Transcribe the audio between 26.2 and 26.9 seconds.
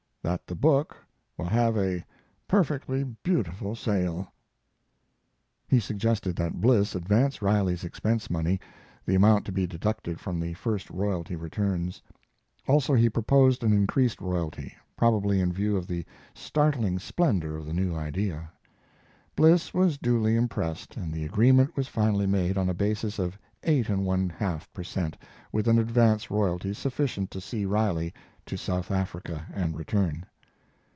of royalty